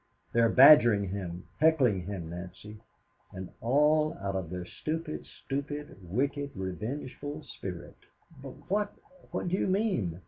They 0.33 0.39
are 0.39 0.49
badgering 0.49 1.09
him, 1.09 1.47
heckling 1.59 2.07
him, 2.07 2.31
Nancy. 2.31 2.81
And 3.31 3.49
all 3.61 4.17
out 4.19 4.35
of 4.35 4.49
their 4.49 4.65
stupid, 4.65 5.27
stupid, 5.45 5.95
wicked, 6.01 6.53
revengeful 6.57 7.43
spirits." 7.43 8.01
"But 8.41 8.67
what 8.67 8.95
what 9.29 9.47
do 9.49 9.57
you 9.59 9.67
mean?" 9.67 10.19